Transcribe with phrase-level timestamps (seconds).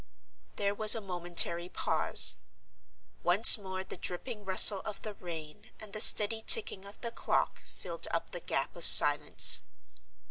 [0.55, 2.35] There was a momentary pause.
[3.21, 7.61] Once more the dripping rustle of the rain and the steady ticking of the clock
[7.67, 9.61] filled up the gap of silence.